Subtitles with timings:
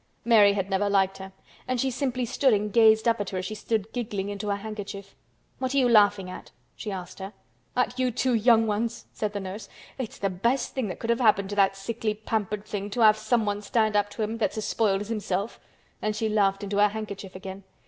[0.25, 1.31] Mary had never liked her,
[1.67, 4.55] and she simply stood and gazed up at her as she stood giggling into her
[4.55, 5.15] handkerchief..
[5.59, 7.33] "What are you laughing at?" she asked her.
[7.75, 9.69] "At you two young ones," said the nurse.
[9.99, 13.57] "It's the best thing that could happen to the sickly pampered thing to have someone
[13.57, 15.59] to stand up to him that's as spoiled as himself;"
[16.01, 17.63] and she laughed into her handkerchief again.